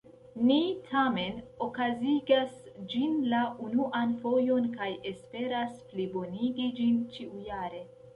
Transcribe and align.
Ni 0.49 0.55
tamen 0.85 1.33
okazigas 1.65 2.55
ĝin 2.93 3.13
la 3.33 3.41
unuan 3.65 4.15
fojon 4.23 4.65
kaj 4.79 4.87
esperas 5.11 5.77
plibonigi 5.93 6.67
ĝin 6.81 6.97
ĉiujare! 7.19 7.83